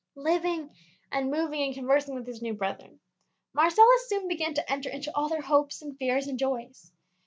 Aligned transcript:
Living 0.15 0.75
and 1.11 1.29
moving 1.29 1.61
and 1.61 1.75
conversing 1.75 2.15
with 2.15 2.25
his 2.25 2.41
new 2.41 2.55
brethren, 2.55 2.99
Marcellus 3.53 4.09
soon 4.09 4.27
began 4.27 4.55
to 4.55 4.67
enter 4.71 4.89
into 4.89 5.15
all 5.15 5.29
their 5.29 5.41
hopes 5.43 5.79
and 5.83 5.95
fears 5.95 6.25
and 6.25 6.39
joys. 6.39 6.91